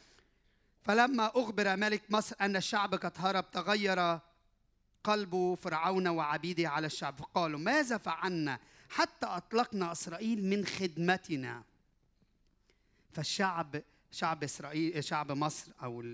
فلما 0.82 1.30
أخبر 1.34 1.76
ملك 1.76 2.02
مصر 2.10 2.36
أن 2.40 2.56
الشعب 2.56 2.94
قد 2.94 3.12
هرب 3.16 3.50
تغير 3.50 4.18
قلب 5.04 5.58
فرعون 5.60 6.08
وعبيده 6.08 6.68
على 6.68 6.86
الشعب. 6.86 7.16
فقالوا 7.16 7.58
ماذا 7.58 7.98
فعلنا؟ 7.98 8.58
حتى 8.88 9.26
أطلقنا 9.26 9.92
إسرائيل 9.92 10.44
من 10.44 10.66
خدمتنا. 10.66 11.62
فالشعب 13.12 13.82
شعب 14.10 14.44
إسرائيل 14.44 15.04
شعب 15.04 15.32
مصر 15.32 15.73
أو 15.82 16.04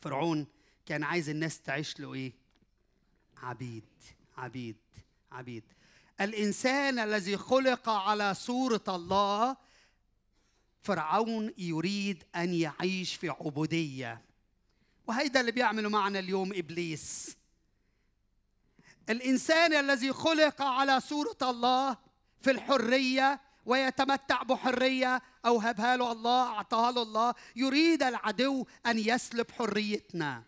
فرعون 0.00 0.46
كان 0.86 1.02
عايز 1.02 1.28
الناس 1.28 1.60
تعيش 1.60 2.00
له 2.00 2.14
إيه؟ 2.14 2.32
عبيد 3.36 3.84
عبيد 4.36 4.76
عبيد. 5.32 5.64
الإنسان 6.20 6.98
الذي 6.98 7.36
خلق 7.36 7.88
على 7.88 8.34
صورة 8.34 8.84
الله 8.88 9.56
فرعون 10.82 11.54
يريد 11.58 12.24
أن 12.36 12.54
يعيش 12.54 13.14
في 13.14 13.28
عبودية. 13.28 14.22
وهيدا 15.06 15.40
اللي 15.40 15.52
بيعمله 15.52 15.88
معنا 15.88 16.18
اليوم 16.18 16.52
إبليس. 16.54 17.36
الإنسان 19.10 19.72
الذي 19.72 20.12
خلق 20.12 20.62
على 20.62 21.00
صورة 21.00 21.36
الله 21.42 21.96
في 22.40 22.50
الحرية 22.50 23.40
ويتمتع 23.66 24.42
بحرية 24.42 25.22
أوهبها 25.46 25.96
له 25.96 26.12
الله 26.12 26.42
أعطاها 26.42 26.92
له 26.92 27.02
الله 27.02 27.34
يريد 27.56 28.02
العدو 28.02 28.66
أن 28.86 28.98
يسلب 28.98 29.50
حريتنا. 29.50 30.42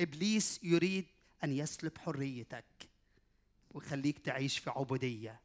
إبليس 0.00 0.60
يريد 0.62 1.06
أن 1.44 1.52
يسلب 1.52 1.98
حريتك. 1.98 2.87
ويخليك 3.70 4.18
تعيش 4.18 4.58
في 4.58 4.70
عبودية. 4.70 5.40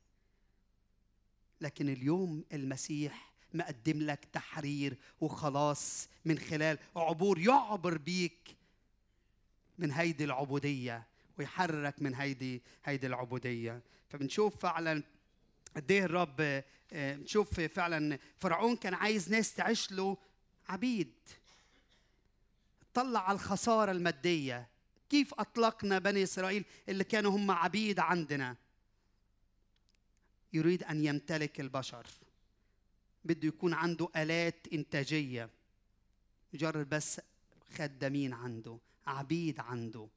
لكن 1.62 1.90
اليوم 1.90 2.44
المسيح 2.54 3.34
مقدم 3.54 4.02
لك 4.02 4.26
تحرير 4.34 4.98
وخلاص 5.22 6.10
من 6.26 6.40
خلال 6.40 6.78
عبور 6.96 7.40
يعبر 7.40 7.98
بيك 7.98 8.56
من 9.78 9.92
هيدي 9.92 10.24
العبودية 10.24 11.08
ويحررك 11.40 12.02
من 12.02 12.16
هيدي 12.16 12.62
هيدي 12.86 13.08
العبودية. 13.08 13.82
فبنشوف 14.10 14.58
فعلا 14.58 15.04
قد 15.76 15.92
إيه 15.92 16.04
الرب 16.04 16.64
نشوف 16.94 17.60
فعلا 17.60 18.20
فرعون 18.40 18.76
كان 18.76 18.94
عايز 18.94 19.32
ناس 19.32 19.54
تعيش 19.54 19.92
له 19.92 20.18
عبيد. 20.70 21.14
طلع 22.94 23.28
على 23.28 23.36
الخسارة 23.36 23.92
المادية. 23.92 24.68
كيف 25.14 25.34
أطلقنا 25.34 26.00
بني 26.00 26.24
إسرائيل 26.24 26.66
اللي 26.90 27.04
كانوا 27.04 27.32
هم 27.32 27.52
عبيد 27.52 28.00
عندنا؟ 28.00 28.56
يريد 30.54 30.84
أن 30.84 31.06
يمتلك 31.06 31.60
البشر. 31.60 32.08
بده 33.26 33.48
يكون 33.48 33.74
عنده 33.74 34.10
آلات 34.16 34.68
إنتاجية. 34.74 35.50
مجرد 36.54 36.90
بس 36.90 37.22
خدامين 37.76 38.34
عنده 38.34 38.78
عبيد 39.08 39.60
عنده. 39.60 40.08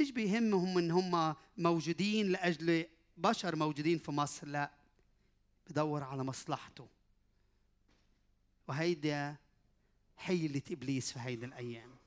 مش 0.00 0.10
بيهمهم 0.10 0.78
إن 0.78 0.90
هم 0.90 1.34
موجودين 1.58 2.28
لأجل 2.28 2.86
بشر 3.16 3.56
موجودين 3.56 3.98
في 3.98 4.10
مصر 4.10 4.46
لا. 4.46 4.70
بدور 5.70 6.02
على 6.02 6.24
مصلحته. 6.24 6.88
وهيدا 8.68 9.36
حيلة 10.16 10.62
إبليس 10.70 11.12
في 11.12 11.18
هيدي 11.20 11.46
الأيام. 11.46 11.99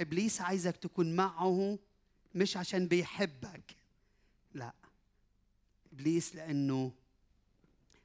إبليس 0.00 0.40
عايزك 0.40 0.76
تكون 0.76 1.16
معه 1.16 1.78
مش 2.34 2.56
عشان 2.56 2.88
بيحبك. 2.88 3.76
لا 4.54 4.72
إبليس 5.92 6.34
لأنه 6.36 6.92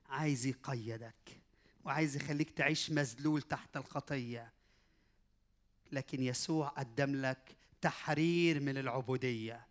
عايز 0.10 0.46
يقيدك 0.46 1.40
وعايز 1.86 2.16
يخليك 2.16 2.50
تعيش 2.50 2.92
مذلول 2.92 3.42
تحت 3.42 3.78
الخطية. 3.78 4.52
لكن 5.92 6.24
يسوع 6.24 6.68
قدم 6.68 7.16
لك 7.16 7.56
تحرير 7.82 8.60
من 8.60 8.78
العبودية. 8.78 9.66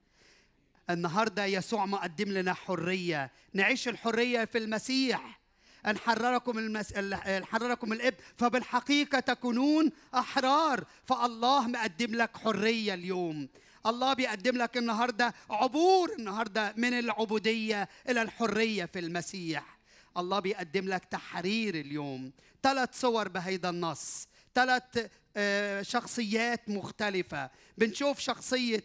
النهارده 0.90 1.44
يسوع 1.44 1.86
مقدم 1.86 2.28
لنا 2.28 2.54
حرية. 2.54 3.30
نعيش 3.54 3.88
الحرية 3.88 4.44
في 4.44 4.58
المسيح. 4.58 5.37
أن 5.86 5.98
حرركم 5.98 6.58
المس... 6.58 6.92
أن 6.92 7.44
حرركم 7.44 7.92
الإب 7.92 8.14
فبالحقيقة 8.36 9.20
تكونون 9.20 9.92
أحرار. 10.14 10.84
فالله 11.04 11.68
مقدم 11.68 12.14
لك 12.14 12.36
حرية 12.36 12.94
اليوم. 12.94 13.48
الله 13.86 14.14
بيقدم 14.14 14.56
لك 14.56 14.76
النهارده 14.76 15.34
عبور 15.50 16.12
النهارده 16.18 16.74
من 16.76 16.98
العبودية 16.98 17.88
إلى 18.08 18.22
الحرية 18.22 18.84
في 18.84 18.98
المسيح. 18.98 19.78
الله 20.16 20.38
بيقدم 20.38 20.88
لك 20.88 21.04
تحرير 21.04 21.74
اليوم. 21.74 22.32
ثلاث 22.62 23.00
صور 23.00 23.28
بهيدا 23.28 23.70
النص. 23.70 24.28
ثلاث 24.54 25.10
آه، 25.36 25.82
شخصيات 25.82 26.68
مختلفة. 26.68 27.50
بنشوف 27.78 28.18
شخصية 28.18 28.84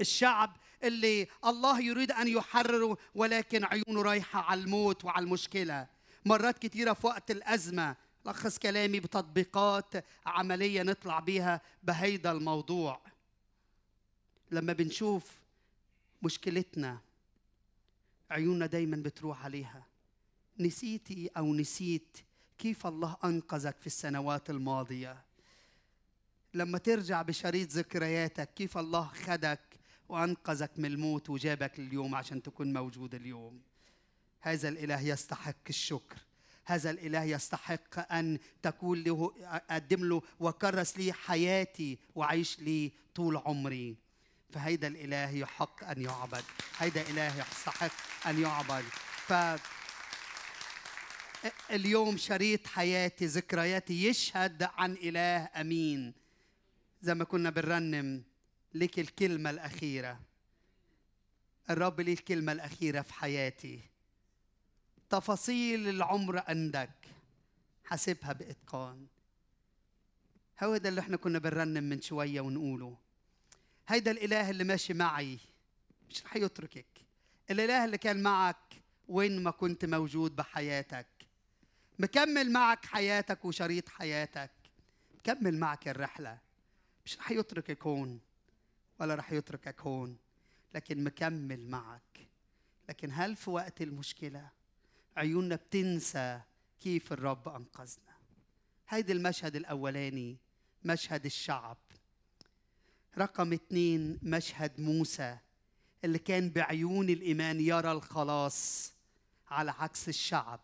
الشعب 0.00 0.56
اللي 0.82 1.28
الله 1.44 1.80
يريد 1.80 2.12
أن 2.12 2.28
يحرره 2.28 2.96
ولكن 3.14 3.64
عيونه 3.64 4.02
رايحة 4.02 4.40
على 4.40 4.60
الموت 4.60 5.04
وعلى 5.04 5.24
المشكلة. 5.24 5.86
مرات 6.24 6.58
كتيرة 6.58 6.92
في 6.92 7.06
وقت 7.06 7.30
الأزمة. 7.30 7.96
لخص 8.26 8.58
كلامي 8.58 9.00
بتطبيقات 9.00 10.04
عملية 10.26 10.82
نطلع 10.82 11.20
بيها 11.20 11.60
بهيدا 11.82 12.32
الموضوع. 12.32 13.00
لما 14.50 14.72
بنشوف 14.72 15.32
مشكلتنا 16.22 16.98
عيوننا 18.30 18.66
دايما 18.66 18.96
بتروح 18.96 19.44
عليها. 19.44 19.86
نسيتي 20.58 21.30
أو 21.36 21.54
نسيت 21.54 22.18
كيف 22.58 22.86
الله 22.86 23.16
أنقذك 23.24 23.76
في 23.80 23.86
السنوات 23.86 24.50
الماضية؟ 24.50 25.24
لما 26.54 26.78
ترجع 26.78 27.22
بشريط 27.22 27.70
ذكرياتك 27.70 28.54
كيف 28.54 28.78
الله 28.78 29.04
خدك 29.04 29.60
وأنقذك 30.08 30.70
من 30.78 30.84
الموت 30.84 31.30
وجابك 31.30 31.78
اليوم 31.78 32.14
عشان 32.14 32.42
تكون 32.42 32.72
موجود 32.72 33.14
اليوم؟ 33.14 33.60
هذا 34.40 34.68
الإله 34.68 35.00
يستحق 35.00 35.68
الشكر. 35.68 36.16
هذا 36.64 36.90
الإله 36.90 37.24
يستحق 37.24 38.12
أن 38.12 38.38
تكون 38.62 39.02
له 39.02 39.34
أقدم 39.40 40.04
له 40.04 40.22
وكرس 40.40 40.98
لي 40.98 41.12
حياتي 41.12 41.98
وعيش 42.14 42.60
لي 42.60 42.92
طول 43.14 43.36
عمري. 43.36 43.96
فهيدا 44.50 44.88
الإله 44.88 45.30
يحق 45.30 45.84
أن 45.84 46.02
يعبد. 46.02 46.44
هيدا 46.78 47.02
إله 47.02 47.38
يستحق 47.38 47.92
أن 48.26 48.42
يعبد. 48.42 48.84
ف 49.26 49.32
اليوم 51.70 52.16
شريط 52.16 52.66
حياتي 52.66 53.26
ذكرياتي 53.26 54.06
يشهد 54.06 54.62
عن 54.62 54.92
إله 54.92 55.48
أمين. 55.60 56.14
زي 57.02 57.14
ما 57.14 57.24
كنا 57.24 57.50
بنرنم 57.50 58.22
لك 58.74 58.98
الكلمة 58.98 59.50
الأخيرة. 59.50 60.20
الرب 61.70 62.00
لي 62.00 62.12
الكلمة 62.12 62.52
الأخيرة 62.52 63.02
في 63.02 63.14
حياتي. 63.14 63.80
تفاصيل 65.10 65.88
العمر 65.88 66.42
عندك. 66.48 66.90
حاسبها 67.84 68.32
بإتقان. 68.32 69.06
هو 70.62 70.76
ده 70.76 70.88
اللي 70.88 71.00
إحنا 71.00 71.16
كنا 71.16 71.38
بنرنم 71.38 71.84
من 71.84 72.00
شوية 72.00 72.40
ونقوله. 72.40 72.96
هيدا 73.88 74.10
الإله 74.10 74.50
اللي 74.50 74.64
ماشي 74.64 74.94
معي 74.94 75.38
مش 76.10 76.24
رح 76.24 76.36
يتركك. 76.36 76.86
الإله 77.50 77.84
اللي 77.84 77.98
كان 77.98 78.22
معك 78.22 78.82
وين 79.08 79.42
ما 79.42 79.50
كنت 79.50 79.84
موجود 79.84 80.36
بحياتك. 80.36 81.06
مكمل 81.98 82.52
معك 82.52 82.86
حياتك 82.86 83.44
وشريط 83.44 83.88
حياتك. 83.88 84.50
مكمل 85.18 85.58
معك 85.58 85.88
الرحلة. 85.88 86.38
مش 87.04 87.18
رح 87.18 87.30
يتركك 87.30 87.82
هون 87.82 88.20
ولا 89.00 89.14
رح 89.14 89.32
يتركك 89.32 89.80
هون 89.80 90.16
لكن 90.74 91.04
مكمل 91.04 91.66
معك. 91.66 92.28
لكن 92.88 93.10
هل 93.12 93.36
في 93.36 93.50
وقت 93.50 93.82
المشكلة 93.82 94.57
عيوننا 95.18 95.56
بتنسى 95.56 96.40
كيف 96.80 97.12
الرب 97.12 97.48
أنقذنا 97.48 98.12
هيدي 98.88 99.12
المشهد 99.12 99.56
الأولاني 99.56 100.36
مشهد 100.84 101.24
الشعب 101.24 101.76
رقم 103.18 103.52
اثنين 103.52 104.18
مشهد 104.22 104.80
موسى 104.80 105.38
اللي 106.04 106.18
كان 106.18 106.50
بعيون 106.50 107.10
الإيمان 107.10 107.60
يرى 107.60 107.92
الخلاص 107.92 108.92
على 109.48 109.70
عكس 109.70 110.08
الشعب 110.08 110.60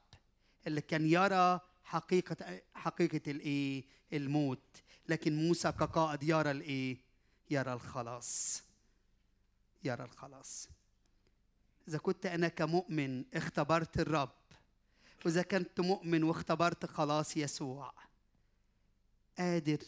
اللي 0.66 0.80
كان 0.80 1.06
يرى 1.06 1.60
حقيقة 1.84 2.60
حقيقة 2.74 3.30
الإيه؟ 3.30 3.84
الموت 4.12 4.82
لكن 5.08 5.36
موسى 5.48 5.72
كقائد 5.72 6.22
يرى 6.22 6.50
الإيه؟ 6.50 6.96
يرى 7.50 7.72
الخلاص 7.72 8.62
يرى 9.84 10.04
الخلاص 10.04 10.68
إذا 11.88 11.98
كنت 11.98 12.26
أنا 12.26 12.48
كمؤمن 12.48 13.24
اختبرت 13.34 14.00
الرب 14.00 14.30
وإذا 15.24 15.42
كنت 15.42 15.80
مؤمن 15.80 16.22
واختبرت 16.22 16.86
خلاص 16.86 17.36
يسوع 17.36 17.92
قادر 19.38 19.78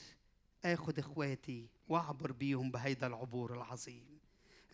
آخد 0.64 0.98
إخواتي 0.98 1.68
وأعبر 1.88 2.32
بيهم 2.32 2.70
بهيدا 2.70 3.06
العبور 3.06 3.54
العظيم. 3.54 4.18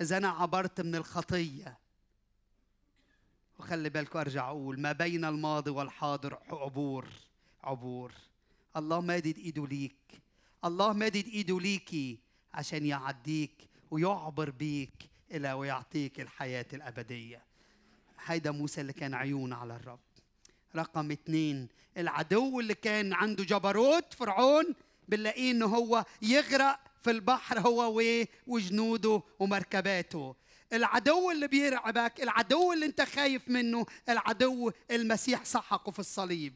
إذا 0.00 0.16
أنا 0.16 0.28
عبرت 0.28 0.80
من 0.80 0.94
الخطية 0.94 1.78
وخلي 3.58 3.90
بالكم 3.90 4.18
أرجع 4.18 4.48
أقول 4.48 4.80
ما 4.80 4.92
بين 4.92 5.24
الماضي 5.24 5.70
والحاضر 5.70 6.38
عبور 6.50 7.08
عبور. 7.62 8.12
الله 8.76 9.00
مادد 9.00 9.38
إيده 9.38 9.66
ليك 9.66 10.22
الله 10.64 10.92
مادد 10.92 11.26
إيده 11.26 11.60
ليكي 11.60 12.18
عشان 12.54 12.86
يعديك 12.86 13.68
ويعبر 13.90 14.50
بيك 14.50 15.11
إلى 15.32 15.52
ويعطيك 15.52 16.20
الحياة 16.20 16.66
الأبدية. 16.72 17.42
هيدا 18.24 18.50
موسى 18.50 18.80
اللي 18.80 18.92
كان 18.92 19.14
عيون 19.14 19.52
على 19.52 19.76
الرب. 19.76 20.00
رقم 20.76 21.10
اثنين 21.10 21.68
العدو 21.96 22.60
اللي 22.60 22.74
كان 22.74 23.12
عنده 23.12 23.44
جبروت 23.44 24.14
فرعون 24.14 24.74
بنلاقيه 25.08 25.50
إنه 25.50 25.66
هو 25.66 26.04
يغرق 26.22 26.80
في 27.02 27.10
البحر 27.10 27.60
هو 27.60 28.04
وجنوده 28.46 29.22
ومركباته. 29.38 30.36
العدو 30.72 31.30
اللي 31.30 31.48
بيرعبك 31.48 32.22
العدو 32.22 32.72
اللي 32.72 32.86
انت 32.86 33.00
خايف 33.00 33.48
منه 33.48 33.86
العدو 34.08 34.72
المسيح 34.90 35.44
سحقه 35.44 35.92
في 35.92 35.98
الصليب. 35.98 36.54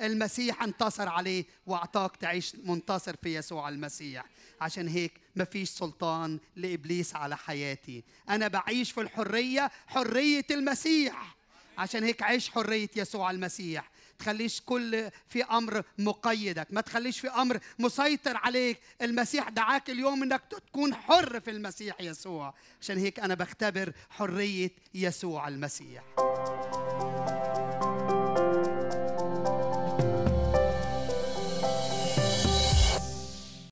المسيح 0.00 0.62
انتصر 0.62 1.08
عليه 1.08 1.44
وأعطاك 1.66 2.16
تعيش 2.16 2.54
منتصر 2.64 3.16
في 3.22 3.36
يسوع 3.36 3.68
المسيح. 3.68 4.24
عشان 4.60 4.88
هيك 4.88 5.12
ما 5.36 5.44
فيش 5.44 5.68
سلطان 5.70 6.38
لإبليس 6.56 7.16
على 7.16 7.36
حياتي. 7.36 8.04
أنا 8.28 8.48
بعيش 8.48 8.92
في 8.92 9.00
الحرية 9.00 9.70
حرية 9.86 10.46
المسيح. 10.50 11.36
عشان 11.78 12.04
هيك 12.04 12.22
عيش 12.22 12.50
حرية 12.50 12.90
يسوع 12.96 13.30
المسيح. 13.30 13.90
تخليش 14.18 14.60
كل 14.60 15.10
في 15.28 15.44
أمر 15.44 15.82
مقيدك. 15.98 16.66
ما 16.70 16.80
تخليش 16.80 17.20
في 17.20 17.28
أمر 17.28 17.58
مسيطر 17.78 18.36
عليك. 18.36 18.80
المسيح 19.02 19.48
دعاك 19.48 19.90
اليوم 19.90 20.22
إنك 20.22 20.42
تكون 20.50 20.94
حر 20.94 21.40
في 21.40 21.50
المسيح 21.50 22.00
يسوع. 22.00 22.54
عشان 22.80 22.98
هيك 22.98 23.20
أنا 23.20 23.34
بختبر 23.34 23.92
حرية 24.10 24.70
يسوع 24.94 25.48
المسيح. 25.48 26.02